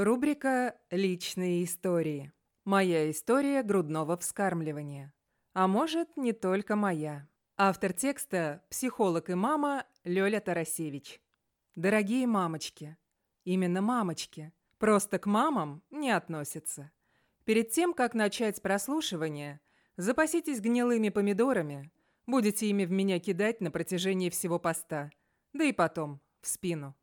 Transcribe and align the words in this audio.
Рубрика 0.00 0.78
«Личные 0.92 1.64
истории». 1.64 2.32
Моя 2.64 3.10
история 3.10 3.64
грудного 3.64 4.16
вскармливания. 4.16 5.12
А 5.54 5.66
может, 5.66 6.16
не 6.16 6.32
только 6.32 6.76
моя. 6.76 7.28
Автор 7.56 7.92
текста– 7.92 8.64
психолог 8.70 9.28
и 9.28 9.34
мама 9.34 9.84
Лёля 10.04 10.38
Тарасевич. 10.38 11.20
Дорогие 11.74 12.28
мамочки. 12.28 12.96
Именно 13.42 13.82
мамочки. 13.82 14.52
Просто 14.78 15.18
к 15.18 15.26
мамам 15.26 15.82
не 15.90 16.12
относятся. 16.12 16.92
Перед 17.44 17.70
тем, 17.70 17.92
как 17.92 18.14
начать 18.14 18.62
прослушивание, 18.62 19.58
запаситесь 19.96 20.60
гнилыми 20.60 21.08
помидорами. 21.08 21.90
Будете 22.24 22.68
ими 22.68 22.84
в 22.84 22.92
меня 22.92 23.18
кидать 23.18 23.60
на 23.60 23.72
протяжении 23.72 24.30
всего 24.30 24.60
поста. 24.60 25.10
Да 25.54 25.64
и 25.64 25.72
потом, 25.72 26.20
в 26.40 26.46
спину. 26.46 26.94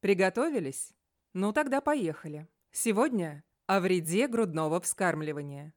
Приготовились? 0.00 0.92
Ну 1.32 1.52
тогда 1.52 1.80
поехали. 1.80 2.48
Сегодня 2.72 3.44
о 3.66 3.80
вреде 3.80 4.28
грудного 4.28 4.80
вскармливания. 4.80 5.72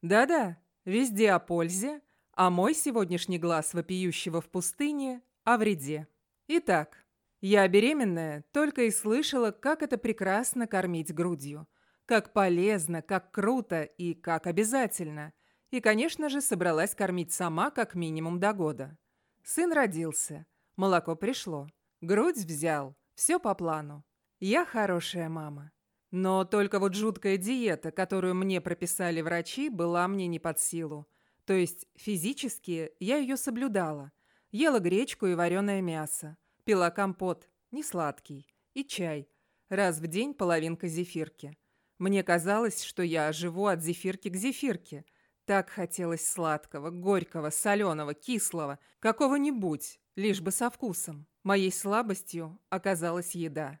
Да-да, 0.00 0.58
везде 0.84 1.32
о 1.32 1.40
пользе, 1.40 2.02
а 2.34 2.50
мой 2.50 2.74
сегодняшний 2.74 3.38
глаз 3.38 3.74
вопиющего 3.74 4.40
в 4.40 4.48
пустыне 4.48 5.22
о 5.44 5.58
вреде. 5.58 6.06
Итак, 6.46 7.04
я 7.40 7.66
беременная 7.66 8.44
только 8.52 8.82
и 8.82 8.90
слышала, 8.90 9.50
как 9.50 9.82
это 9.82 9.98
прекрасно 9.98 10.68
кормить 10.68 11.12
грудью. 11.12 11.66
Как 12.06 12.32
полезно, 12.32 13.02
как 13.02 13.32
круто 13.32 13.82
и 13.82 14.14
как 14.14 14.46
обязательно. 14.46 15.32
И, 15.70 15.80
конечно 15.80 16.28
же, 16.28 16.40
собралась 16.40 16.94
кормить 16.94 17.32
сама 17.32 17.70
как 17.70 17.94
минимум 17.94 18.38
до 18.38 18.52
года. 18.52 18.98
Сын 19.42 19.72
родился, 19.72 20.46
молоко 20.76 21.16
пришло, 21.16 21.66
грудь 22.00 22.36
взял, 22.36 22.94
все 23.14 23.40
по 23.40 23.54
плану. 23.54 24.04
Я 24.44 24.64
хорошая 24.64 25.28
мама. 25.28 25.70
Но 26.10 26.44
только 26.44 26.80
вот 26.80 26.96
жуткая 26.96 27.36
диета, 27.36 27.92
которую 27.92 28.34
мне 28.34 28.60
прописали 28.60 29.20
врачи, 29.20 29.68
была 29.68 30.08
мне 30.08 30.26
не 30.26 30.40
под 30.40 30.58
силу. 30.58 31.06
То 31.44 31.52
есть 31.52 31.86
физически 31.94 32.90
я 32.98 33.18
ее 33.18 33.36
соблюдала. 33.36 34.10
Ела 34.50 34.80
гречку 34.80 35.26
и 35.26 35.36
вареное 35.36 35.80
мясо. 35.80 36.36
Пила 36.64 36.90
компот, 36.90 37.48
не 37.70 37.84
сладкий, 37.84 38.48
и 38.74 38.82
чай. 38.82 39.28
Раз 39.68 40.00
в 40.00 40.08
день 40.08 40.34
половинка 40.34 40.88
зефирки. 40.88 41.56
Мне 41.98 42.24
казалось, 42.24 42.82
что 42.82 43.04
я 43.04 43.30
живу 43.30 43.66
от 43.66 43.80
зефирки 43.80 44.28
к 44.28 44.34
зефирке. 44.34 45.04
Так 45.44 45.70
хотелось 45.70 46.28
сладкого, 46.28 46.90
горького, 46.90 47.50
соленого, 47.50 48.12
кислого, 48.12 48.80
какого-нибудь, 48.98 50.00
лишь 50.16 50.40
бы 50.40 50.50
со 50.50 50.68
вкусом. 50.68 51.28
Моей 51.44 51.70
слабостью 51.70 52.58
оказалась 52.70 53.36
еда. 53.36 53.78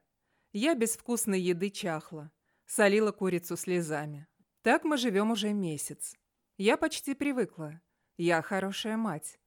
Я 0.54 0.74
без 0.74 0.98
вкусной 0.98 1.40
еды 1.40 1.70
чахла, 1.70 2.30
солила 2.66 3.10
курицу 3.10 3.56
слезами. 3.56 4.26
Так 4.60 4.84
мы 4.84 4.98
живем 4.98 5.30
уже 5.30 5.54
месяц. 5.54 6.14
Я 6.58 6.76
почти 6.76 7.14
привыкла. 7.14 7.80
Я 8.18 8.42
хорошая 8.42 8.98
мать. 8.98 9.40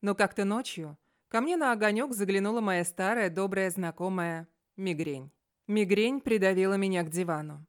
Но 0.00 0.16
как-то 0.16 0.44
ночью 0.44 0.98
ко 1.28 1.40
мне 1.40 1.56
на 1.56 1.70
огонек 1.70 2.12
заглянула 2.12 2.60
моя 2.60 2.84
старая 2.84 3.30
добрая 3.30 3.70
знакомая 3.70 4.48
мигрень. 4.76 5.30
Мигрень 5.68 6.20
придавила 6.20 6.74
меня 6.74 7.04
к 7.04 7.10
дивану. 7.10 7.64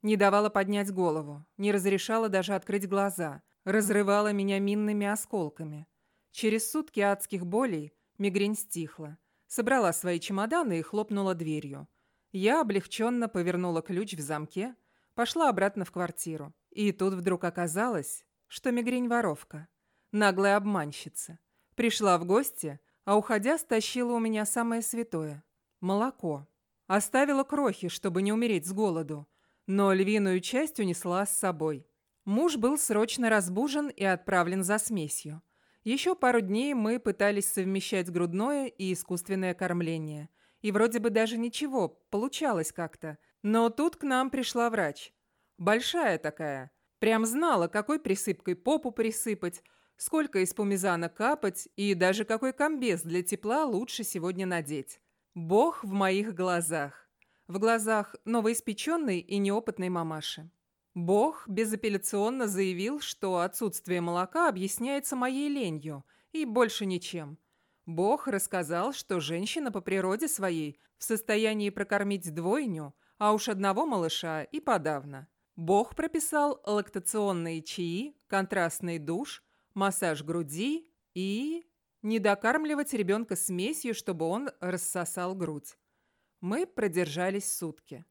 Не 0.00 0.16
давала 0.16 0.48
поднять 0.48 0.90
голову, 0.90 1.44
не 1.58 1.72
разрешала 1.72 2.30
даже 2.30 2.54
открыть 2.54 2.88
глаза, 2.88 3.42
разрывала 3.64 4.32
меня 4.32 4.58
минными 4.60 5.06
осколками. 5.06 5.86
Через 6.30 6.70
сутки 6.70 7.00
адских 7.00 7.44
болей 7.44 7.92
мигрень 8.16 8.56
стихла, 8.56 9.18
собрала 9.46 9.92
свои 9.92 10.18
чемоданы 10.18 10.78
и 10.78 10.82
хлопнула 10.82 11.34
дверью– 11.34 11.86
я 12.32 12.60
облегченно 12.60 13.28
повернула 13.28 13.82
ключ 13.82 14.14
в 14.14 14.20
замке, 14.20 14.76
пошла 15.14 15.48
обратно 15.48 15.84
в 15.84 15.90
квартиру. 15.90 16.54
И 16.70 16.92
тут 16.92 17.14
вдруг 17.14 17.44
оказалось, 17.44 18.24
что 18.46 18.70
мигрень 18.70 19.08
воровка, 19.08 19.68
наглая 20.12 20.56
обманщица. 20.56 21.38
Пришла 21.74 22.18
в 22.18 22.24
гости, 22.24 22.78
а 23.04 23.16
уходя 23.16 23.58
стащила 23.58 24.12
у 24.12 24.20
меня 24.20 24.44
самое 24.44 24.82
святое– 24.82 25.42
молоко. 25.80 26.46
Оставила 26.86 27.42
крохи, 27.42 27.88
чтобы 27.88 28.22
не 28.22 28.32
умереть 28.32 28.66
с 28.66 28.72
голоду, 28.72 29.28
но 29.66 29.92
львиную 29.92 30.40
часть 30.40 30.78
унесла 30.78 31.26
с 31.26 31.36
собой. 31.36 31.86
Муж 32.24 32.56
был 32.56 32.78
срочно 32.78 33.30
разбужен 33.30 33.88
и 33.88 34.04
отправлен 34.04 34.62
за 34.62 34.78
смесью. 34.78 35.42
Еще 35.82 36.14
пару 36.14 36.40
дней 36.40 36.74
мы 36.74 37.00
пытались 37.00 37.52
совмещать 37.52 38.10
грудное 38.10 38.66
и 38.66 38.92
искусственное 38.92 39.54
кормление– 39.54 40.28
и 40.62 40.72
вроде 40.72 40.98
бы 40.98 41.10
даже 41.10 41.38
ничего, 41.38 41.88
получалось 42.10 42.72
как-то. 42.72 43.18
Но 43.42 43.70
тут 43.70 43.96
к 43.96 44.02
нам 44.02 44.30
пришла 44.30 44.70
врач. 44.70 45.12
Большая 45.58 46.18
такая. 46.18 46.70
Прям 46.98 47.24
знала, 47.24 47.68
какой 47.68 47.98
присыпкой 47.98 48.56
попу 48.56 48.90
присыпать, 48.90 49.62
сколько 49.96 50.40
из 50.40 50.52
пумизана 50.52 51.08
капать 51.08 51.68
и 51.76 51.94
даже 51.94 52.24
какой 52.24 52.52
комбез 52.52 53.02
для 53.02 53.22
тепла 53.22 53.64
лучше 53.64 54.04
сегодня 54.04 54.46
надеть. 54.46 55.00
Бог 55.34 55.84
в 55.84 55.92
моих 55.92 56.34
глазах. 56.34 57.08
В 57.46 57.58
глазах 57.58 58.16
новоиспеченной 58.24 59.20
и 59.20 59.38
неопытной 59.38 59.88
мамаши. 59.88 60.50
Бог 60.94 61.48
безапелляционно 61.48 62.48
заявил, 62.48 63.00
что 63.00 63.38
отсутствие 63.38 64.00
молока 64.00 64.48
объясняется 64.48 65.16
моей 65.16 65.48
ленью 65.48 66.04
и 66.32 66.44
больше 66.44 66.84
ничем. 66.84 67.38
Бог 67.90 68.28
рассказал, 68.28 68.92
что 68.92 69.18
женщина 69.18 69.72
по 69.72 69.80
природе 69.80 70.28
своей 70.28 70.78
в 70.98 71.04
состоянии 71.04 71.70
прокормить 71.70 72.32
двойню, 72.32 72.94
а 73.18 73.32
уж 73.32 73.48
одного 73.48 73.84
малыша 73.84 74.44
и 74.44 74.60
подавно. 74.60 75.26
Бог 75.56 75.96
прописал 75.96 76.62
лактационные 76.64 77.62
чаи, 77.62 78.16
контрастный 78.28 78.98
душ, 78.98 79.42
массаж 79.74 80.22
груди 80.22 80.88
и... 81.14 81.66
не 82.02 82.18
докармливать 82.18 82.92
ребенка 82.92 83.34
смесью, 83.34 83.94
чтобы 83.94 84.26
он 84.26 84.50
рассосал 84.60 85.34
грудь. 85.34 85.76
Мы 86.40 86.66
продержались 86.66 87.52
сутки. 87.52 88.04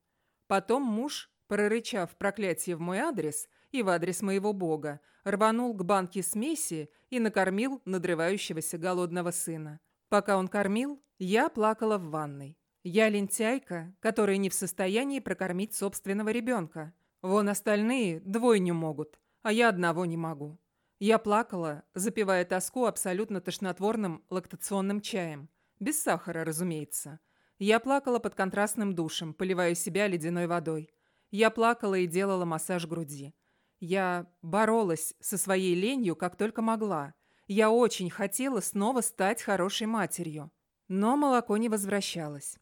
Потом 0.48 0.84
муж, 0.84 1.32
прорычав 1.48 2.16
проклятие 2.18 2.76
в 2.76 2.82
мой 2.82 3.00
адрес 3.00 3.48
и 3.72 3.84
в 3.84 3.90
адрес 3.90 4.22
моего 4.22 4.54
бога, 4.54 5.00
рванул 5.24 5.74
к 5.74 5.84
банке 5.84 6.24
смеси 6.24 6.90
и 7.10 7.20
накормил 7.20 7.82
надрывающегося 7.86 8.78
голодного 8.78 9.32
сына. 9.32 9.80
Пока 10.10 10.38
он 10.38 10.48
кормил, 10.48 11.02
я 11.18 11.50
плакала 11.50 11.98
в 11.98 12.10
ванной. 12.10 12.58
Я 12.84 13.10
лентяйка, 13.10 13.94
которая 14.00 14.38
не 14.38 14.50
в 14.50 14.54
состоянии 14.54 15.20
прокормить 15.20 15.76
собственного 15.76 16.30
ребенка. 16.30 16.94
Вон 17.22 17.50
остальные 17.50 18.22
двойню 18.22 18.74
могут, 18.74 19.20
а 19.42 19.52
я 19.52 19.70
одного 19.70 20.06
не 20.06 20.18
могу. 20.18 20.60
Я 21.00 21.18
плакала, 21.18 21.84
запивая 21.94 22.46
тоску 22.46 22.86
абсолютно 22.86 23.42
тошнотворным 23.42 24.24
лактационным 24.30 25.02
чаем. 25.02 25.50
Без 25.80 26.02
сахара, 26.02 26.44
разумеется. 26.44 27.20
Я 27.58 27.80
плакала 27.80 28.20
под 28.20 28.36
контрастным 28.36 28.96
душем, 28.96 29.34
поливая 29.34 29.76
себя 29.76 30.08
ледяной 30.08 30.48
водой. 30.48 30.90
Я 31.32 31.50
плакала 31.50 31.96
и 31.96 32.08
делала 32.08 32.46
массаж 32.46 32.86
груди. 32.88 33.34
Я 33.80 34.28
боролась 34.42 35.14
со 35.20 35.38
своей 35.38 35.74
ленью, 35.74 36.16
как 36.16 36.36
только 36.36 36.62
могла. 36.62 37.14
Я 37.48 37.72
очень 37.72 38.10
хотела 38.10 38.60
снова 38.60 39.02
стать 39.02 39.42
хорошей 39.42 39.88
матерью. 39.88 40.52
Но 40.88 41.16
молоко 41.16 41.58
не 41.58 41.70
возвращалось. 41.70 42.58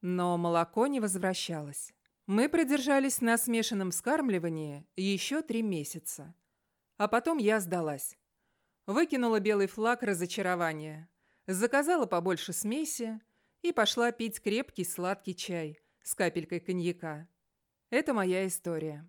Но 0.00 0.36
молоко 0.38 0.86
не 0.86 1.00
возвращалось. 1.00 1.92
Мы 2.26 2.48
продержались 2.48 3.20
на 3.20 3.38
смешанном 3.38 3.90
вскармливании 3.90 4.86
еще 4.96 5.42
три 5.42 5.62
месяца. 5.62 6.34
А 6.96 7.08
потом 7.08 7.38
я 7.38 7.60
сдалась. 7.60 8.18
Выкинула 8.86 9.40
белый 9.40 9.66
флаг 9.66 10.02
разочарования. 10.02 11.08
Заказала 11.46 12.06
побольше 12.06 12.52
смеси 12.52 13.20
и 13.62 13.72
пошла 13.72 14.12
пить 14.12 14.40
крепкий 14.40 14.84
сладкий 14.84 15.34
чай 15.34 15.78
с 16.02 16.14
капелькой 16.14 16.60
коньяка. 16.60 17.28
Это 17.90 18.14
моя 18.14 18.46
история. 18.46 19.08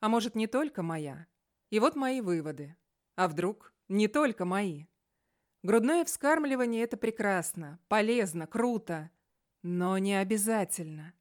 А 0.00 0.08
может, 0.08 0.34
не 0.34 0.46
только 0.46 0.82
моя. 0.82 1.26
И 1.70 1.78
вот 1.78 1.94
мои 1.94 2.20
выводы. 2.20 2.76
А 3.16 3.28
вдруг 3.28 3.74
не 3.88 4.08
только 4.08 4.44
мои. 4.44 4.86
Грудное 5.62 6.04
вскармливание– 6.06 6.82
это 6.84 6.96
прекрасно, 6.96 7.78
полезно, 7.88 8.46
круто. 8.46 9.10
Но 9.62 9.98
не 9.98 10.14
обязательно. 10.14 11.12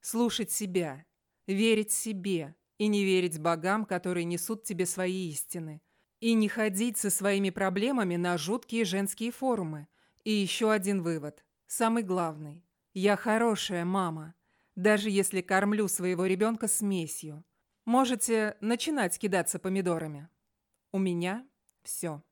Слушать 0.00 0.52
себя, 0.52 1.04
верить 1.48 1.90
себе 1.90 2.54
и 2.78 2.86
не 2.86 3.04
верить 3.04 3.40
богам, 3.40 3.84
которые 3.84 4.24
несут 4.24 4.62
тебе 4.62 4.86
свои 4.86 5.28
истины. 5.30 5.82
И 6.20 6.34
не 6.34 6.48
ходить 6.48 6.98
со 6.98 7.10
своими 7.10 7.50
проблемами 7.50 8.14
на 8.14 8.38
жуткие 8.38 8.84
женские 8.84 9.32
форумы. 9.32 9.88
И 10.22 10.30
еще 10.30 10.70
один 10.70 11.02
вывод, 11.02 11.44
самый 11.66 12.04
главный. 12.04 12.64
Я 12.92 13.16
хорошая 13.16 13.84
мама, 13.84 14.34
даже 14.76 15.10
если 15.10 15.40
кормлю 15.40 15.88
своего 15.88 16.26
ребенка 16.26 16.68
смесью. 16.68 17.44
Можете 17.84 18.56
начинать 18.60 19.18
кидаться 19.18 19.58
помидорами. 19.58 20.28
У 20.92 20.98
меня 20.98 21.46
все. 21.82 22.22